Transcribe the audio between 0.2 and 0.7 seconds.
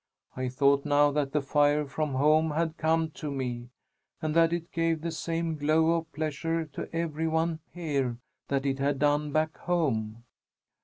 I